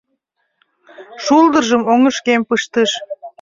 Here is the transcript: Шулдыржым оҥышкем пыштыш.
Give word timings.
Шулдыржым 1.23 1.81
оҥышкем 1.91 2.41
пыштыш. 2.49 2.91